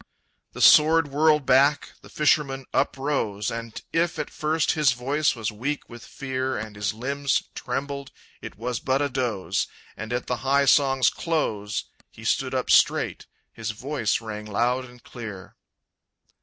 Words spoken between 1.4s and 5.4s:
back. The fisherman uprose, And if at first his voice